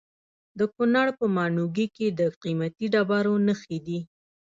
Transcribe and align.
د 0.59 0.61
کونړ 0.73 1.07
په 1.19 1.25
ماڼوګي 1.35 1.87
کې 1.95 2.07
د 2.19 2.21
قیمتي 2.41 2.85
ډبرو 2.93 3.33
نښې 3.47 3.79
دي. 3.87 3.99